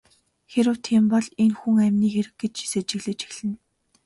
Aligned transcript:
Хэрэв 0.51 0.77
тийм 0.85 1.03
бол 1.11 1.27
энэ 1.43 1.55
хүн 1.59 1.77
амины 1.85 2.09
хэрэг 2.15 2.35
гэж 2.41 2.53
сэжиглэж 2.71 3.19
эхэлнэ. 3.27 3.57